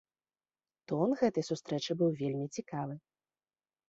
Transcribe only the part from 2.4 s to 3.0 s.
цікавы.